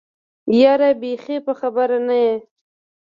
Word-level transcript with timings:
يره 0.59 0.89
بېخي 1.01 1.37
په 1.45 1.53
خبره 1.59 1.97
نه 2.07 2.15
يې. 2.23 2.35